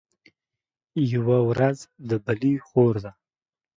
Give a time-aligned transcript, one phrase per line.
[1.13, 1.77] يوه ورځ
[2.09, 3.11] د بلي خور ده.